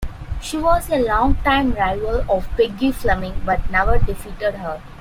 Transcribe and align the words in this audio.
She 0.41 0.57
was 0.57 0.89
a 0.89 0.97
long-time 0.97 1.73
rival 1.73 2.25
of 2.27 2.47
Peggy 2.57 2.91
Fleming, 2.91 3.39
but 3.45 3.69
never 3.69 3.99
defeated 3.99 4.55
her. 4.55 4.81